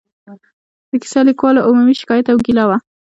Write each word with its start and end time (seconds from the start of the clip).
د 0.89 0.91
کیسه 1.01 1.21
لیکوالو 1.29 1.65
عمومي 1.67 1.95
شکایت 2.01 2.25
او 2.31 2.37
ګیله 2.45 2.65
وه. 2.69 2.77